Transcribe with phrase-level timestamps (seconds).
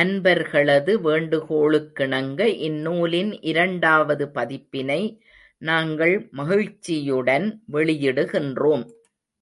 [0.00, 5.00] அன்பர்களது வேண்டுகோளுக்கிணங்க இந்நூலின் இரண்டாவது பதிப்பினை
[5.62, 8.84] நாங்கள் மகிழ்ச்சியுடன் வெளியிடுகின்றோம்.